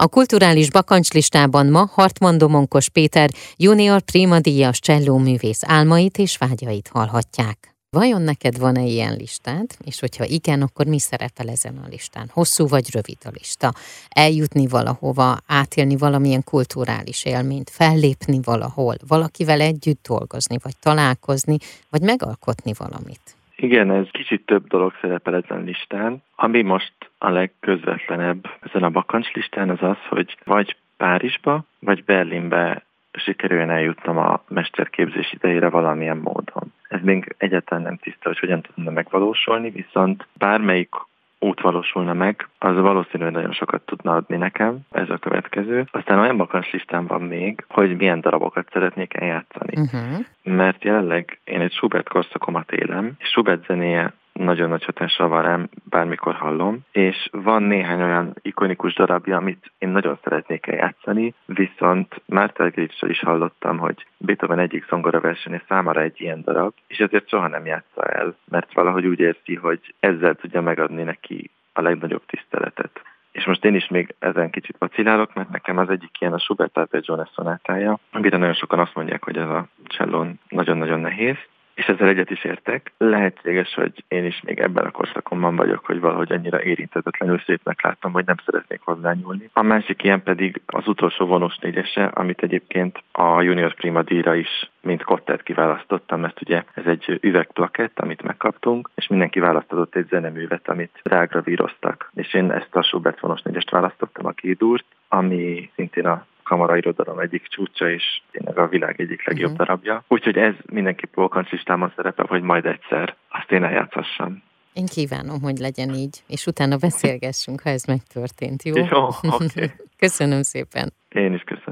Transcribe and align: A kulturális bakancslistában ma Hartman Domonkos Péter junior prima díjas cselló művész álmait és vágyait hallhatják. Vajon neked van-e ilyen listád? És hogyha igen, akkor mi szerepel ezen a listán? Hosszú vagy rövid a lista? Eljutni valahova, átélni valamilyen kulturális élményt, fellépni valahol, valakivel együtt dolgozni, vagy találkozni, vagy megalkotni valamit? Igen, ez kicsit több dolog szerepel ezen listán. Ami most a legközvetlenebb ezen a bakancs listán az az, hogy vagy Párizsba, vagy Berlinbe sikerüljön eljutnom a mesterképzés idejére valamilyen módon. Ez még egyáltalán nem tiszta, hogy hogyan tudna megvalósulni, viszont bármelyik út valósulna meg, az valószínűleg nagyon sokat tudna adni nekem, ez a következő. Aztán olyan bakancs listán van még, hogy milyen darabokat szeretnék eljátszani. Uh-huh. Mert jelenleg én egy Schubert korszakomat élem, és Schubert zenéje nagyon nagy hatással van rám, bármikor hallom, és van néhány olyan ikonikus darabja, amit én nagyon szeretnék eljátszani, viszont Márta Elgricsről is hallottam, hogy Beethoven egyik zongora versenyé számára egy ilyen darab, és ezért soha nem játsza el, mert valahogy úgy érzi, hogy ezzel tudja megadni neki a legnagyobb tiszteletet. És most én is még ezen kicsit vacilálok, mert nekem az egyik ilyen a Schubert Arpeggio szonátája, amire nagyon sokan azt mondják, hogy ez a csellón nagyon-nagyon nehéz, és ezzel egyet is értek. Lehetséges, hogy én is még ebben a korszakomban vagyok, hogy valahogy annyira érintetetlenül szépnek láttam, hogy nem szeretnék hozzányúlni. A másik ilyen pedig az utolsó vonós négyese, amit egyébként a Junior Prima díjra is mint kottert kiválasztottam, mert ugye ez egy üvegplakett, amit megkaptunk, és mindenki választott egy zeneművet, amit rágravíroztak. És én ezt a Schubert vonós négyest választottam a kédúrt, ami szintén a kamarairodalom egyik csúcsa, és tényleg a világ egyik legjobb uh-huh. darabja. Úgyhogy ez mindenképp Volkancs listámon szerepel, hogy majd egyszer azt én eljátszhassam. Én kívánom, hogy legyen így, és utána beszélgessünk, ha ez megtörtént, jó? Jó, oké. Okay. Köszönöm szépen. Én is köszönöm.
A 0.00 0.08
kulturális 0.08 0.70
bakancslistában 0.70 1.66
ma 1.66 1.84
Hartman 1.94 2.38
Domonkos 2.38 2.88
Péter 2.90 3.28
junior 3.56 4.00
prima 4.00 4.40
díjas 4.40 4.80
cselló 4.80 5.18
művész 5.18 5.62
álmait 5.66 6.18
és 6.18 6.36
vágyait 6.36 6.88
hallhatják. 6.92 7.58
Vajon 7.90 8.22
neked 8.22 8.58
van-e 8.58 8.82
ilyen 8.82 9.16
listád? 9.16 9.66
És 9.84 10.00
hogyha 10.00 10.24
igen, 10.24 10.62
akkor 10.62 10.86
mi 10.86 10.98
szerepel 10.98 11.48
ezen 11.48 11.76
a 11.84 11.88
listán? 11.90 12.26
Hosszú 12.32 12.66
vagy 12.68 12.86
rövid 12.92 13.18
a 13.24 13.30
lista? 13.32 13.72
Eljutni 14.08 14.66
valahova, 14.66 15.36
átélni 15.46 15.96
valamilyen 15.96 16.44
kulturális 16.44 17.24
élményt, 17.24 17.70
fellépni 17.70 18.40
valahol, 18.44 18.94
valakivel 19.08 19.60
együtt 19.60 20.06
dolgozni, 20.08 20.56
vagy 20.62 20.76
találkozni, 20.82 21.56
vagy 21.90 22.02
megalkotni 22.02 22.72
valamit? 22.78 23.24
Igen, 23.56 23.90
ez 23.90 24.06
kicsit 24.10 24.46
több 24.46 24.66
dolog 24.66 24.92
szerepel 25.00 25.34
ezen 25.34 25.64
listán. 25.64 26.22
Ami 26.36 26.62
most 26.62 26.92
a 27.18 27.30
legközvetlenebb 27.30 28.50
ezen 28.60 28.82
a 28.82 28.90
bakancs 28.90 29.32
listán 29.32 29.70
az 29.70 29.82
az, 29.82 29.96
hogy 30.08 30.38
vagy 30.44 30.76
Párizsba, 30.96 31.64
vagy 31.78 32.04
Berlinbe 32.04 32.82
sikerüljön 33.12 33.70
eljutnom 33.70 34.18
a 34.18 34.42
mesterképzés 34.48 35.32
idejére 35.32 35.68
valamilyen 35.68 36.16
módon. 36.16 36.72
Ez 36.88 37.00
még 37.02 37.34
egyáltalán 37.38 37.82
nem 37.82 37.96
tiszta, 37.96 38.28
hogy 38.28 38.38
hogyan 38.38 38.60
tudna 38.60 38.90
megvalósulni, 38.90 39.70
viszont 39.70 40.26
bármelyik 40.32 40.94
út 41.38 41.60
valósulna 41.60 42.12
meg, 42.12 42.48
az 42.58 42.76
valószínűleg 42.76 43.32
nagyon 43.32 43.52
sokat 43.52 43.82
tudna 43.82 44.14
adni 44.14 44.36
nekem, 44.36 44.78
ez 44.90 45.10
a 45.10 45.16
következő. 45.16 45.86
Aztán 45.90 46.18
olyan 46.18 46.36
bakancs 46.36 46.70
listán 46.70 47.06
van 47.06 47.22
még, 47.22 47.64
hogy 47.68 47.96
milyen 47.96 48.20
darabokat 48.20 48.68
szeretnék 48.72 49.14
eljátszani. 49.14 49.72
Uh-huh. 49.76 50.24
Mert 50.42 50.84
jelenleg 50.84 51.40
én 51.44 51.60
egy 51.60 51.72
Schubert 51.72 52.08
korszakomat 52.08 52.72
élem, 52.72 53.12
és 53.18 53.28
Schubert 53.28 53.66
zenéje 53.66 54.12
nagyon 54.38 54.68
nagy 54.68 54.84
hatással 54.84 55.28
van 55.28 55.42
rám, 55.42 55.68
bármikor 55.84 56.34
hallom, 56.34 56.78
és 56.92 57.28
van 57.32 57.62
néhány 57.62 58.02
olyan 58.02 58.34
ikonikus 58.42 58.94
darabja, 58.94 59.36
amit 59.36 59.72
én 59.78 59.88
nagyon 59.88 60.18
szeretnék 60.22 60.66
eljátszani, 60.66 61.34
viszont 61.46 62.22
Márta 62.26 62.62
Elgricsről 62.62 63.10
is 63.10 63.20
hallottam, 63.20 63.78
hogy 63.78 64.06
Beethoven 64.16 64.58
egyik 64.58 64.86
zongora 64.88 65.20
versenyé 65.20 65.60
számára 65.68 66.00
egy 66.00 66.20
ilyen 66.20 66.42
darab, 66.42 66.72
és 66.86 66.98
ezért 66.98 67.28
soha 67.28 67.48
nem 67.48 67.66
játsza 67.66 68.02
el, 68.02 68.36
mert 68.48 68.72
valahogy 68.74 69.06
úgy 69.06 69.20
érzi, 69.20 69.54
hogy 69.54 69.94
ezzel 70.00 70.34
tudja 70.34 70.60
megadni 70.60 71.02
neki 71.02 71.50
a 71.72 71.82
legnagyobb 71.82 72.26
tiszteletet. 72.26 73.02
És 73.32 73.44
most 73.44 73.64
én 73.64 73.74
is 73.74 73.88
még 73.88 74.14
ezen 74.18 74.50
kicsit 74.50 74.76
vacilálok, 74.78 75.34
mert 75.34 75.50
nekem 75.50 75.78
az 75.78 75.88
egyik 75.88 76.20
ilyen 76.20 76.32
a 76.32 76.38
Schubert 76.38 76.76
Arpeggio 76.76 77.24
szonátája, 77.34 77.98
amire 78.12 78.36
nagyon 78.36 78.54
sokan 78.54 78.78
azt 78.78 78.94
mondják, 78.94 79.24
hogy 79.24 79.36
ez 79.36 79.48
a 79.48 79.66
csellón 79.84 80.40
nagyon-nagyon 80.48 81.00
nehéz, 81.00 81.36
és 81.78 81.86
ezzel 81.86 82.08
egyet 82.08 82.30
is 82.30 82.44
értek. 82.44 82.92
Lehetséges, 82.98 83.74
hogy 83.74 84.04
én 84.08 84.24
is 84.24 84.40
még 84.44 84.58
ebben 84.58 84.84
a 84.84 84.90
korszakomban 84.90 85.56
vagyok, 85.56 85.84
hogy 85.84 86.00
valahogy 86.00 86.32
annyira 86.32 86.62
érintetetlenül 86.62 87.38
szépnek 87.38 87.82
láttam, 87.82 88.12
hogy 88.12 88.24
nem 88.26 88.36
szeretnék 88.44 88.80
hozzányúlni. 88.80 89.50
A 89.52 89.62
másik 89.62 90.02
ilyen 90.02 90.22
pedig 90.22 90.60
az 90.66 90.88
utolsó 90.88 91.26
vonós 91.26 91.58
négyese, 91.58 92.04
amit 92.04 92.42
egyébként 92.42 93.02
a 93.12 93.42
Junior 93.42 93.74
Prima 93.74 94.02
díjra 94.02 94.34
is 94.34 94.70
mint 94.80 95.02
kottert 95.02 95.42
kiválasztottam, 95.42 96.20
mert 96.20 96.40
ugye 96.40 96.64
ez 96.74 96.86
egy 96.86 97.18
üvegplakett, 97.20 98.00
amit 98.00 98.22
megkaptunk, 98.22 98.90
és 98.94 99.06
mindenki 99.06 99.40
választott 99.40 99.94
egy 99.94 100.06
zeneművet, 100.10 100.68
amit 100.68 101.00
rágravíroztak. 101.02 102.10
És 102.14 102.34
én 102.34 102.50
ezt 102.50 102.76
a 102.76 102.82
Schubert 102.82 103.20
vonós 103.20 103.42
négyest 103.42 103.70
választottam 103.70 104.26
a 104.26 104.30
kédúrt, 104.30 104.84
ami 105.08 105.70
szintén 105.74 106.06
a 106.06 106.26
kamarairodalom 106.48 107.18
egyik 107.18 107.46
csúcsa, 107.48 107.90
és 107.90 108.04
tényleg 108.30 108.58
a 108.58 108.68
világ 108.68 109.00
egyik 109.00 109.26
legjobb 109.26 109.50
uh-huh. 109.50 109.66
darabja. 109.66 110.04
Úgyhogy 110.08 110.36
ez 110.36 110.54
mindenképp 110.70 111.14
Volkancs 111.14 111.50
listámon 111.50 111.92
szerepel, 111.96 112.26
hogy 112.28 112.42
majd 112.42 112.66
egyszer 112.66 113.16
azt 113.28 113.52
én 113.52 113.64
eljátszhassam. 113.64 114.42
Én 114.72 114.86
kívánom, 114.86 115.40
hogy 115.40 115.58
legyen 115.58 115.90
így, 115.94 116.22
és 116.26 116.46
utána 116.46 116.76
beszélgessünk, 116.76 117.60
ha 117.60 117.70
ez 117.70 117.84
megtörtént, 117.84 118.62
jó? 118.62 118.74
Jó, 118.92 119.04
oké. 119.06 119.28
Okay. 119.28 119.70
Köszönöm 120.04 120.42
szépen. 120.42 120.92
Én 121.08 121.32
is 121.32 121.42
köszönöm. 121.42 121.67